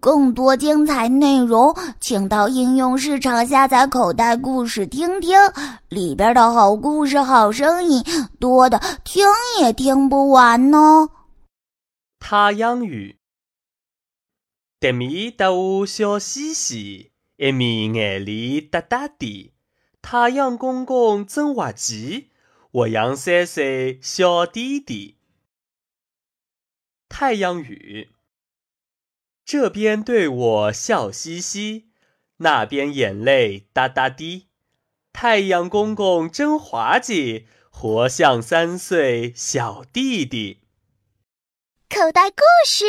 [0.00, 5.38] 更多精彩内容，请到应用市场下载口袋故事听听，
[5.88, 8.02] 里边的好故事、好声音
[8.38, 9.26] 多的听
[9.60, 11.08] 也听不完呢。
[12.18, 13.18] 太阳雨，
[14.80, 19.52] 得米得乌笑嘻嘻，一面眼里哒哒滴。
[20.00, 22.28] 太阳公公真滑稽，
[22.70, 25.16] 我养三岁小弟弟。
[27.08, 28.10] 太阳雨。
[29.44, 31.88] 这边对我笑嘻嘻，
[32.38, 34.46] 那边眼泪哒哒滴。
[35.12, 40.60] 太阳公公真滑稽，活像三岁小弟弟。
[41.88, 42.84] 口袋故事。